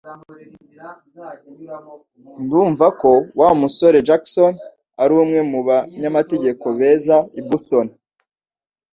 Ndumva 2.43 2.85
ko 3.01 3.11
Wa 3.39 3.49
musore 3.61 3.97
Jackson 4.07 4.53
ari 5.01 5.13
umwe 5.23 5.39
mu 5.51 5.59
banyamategeko 5.67 6.65
beza 6.79 7.15
i 7.39 7.41
Boston 7.47 7.87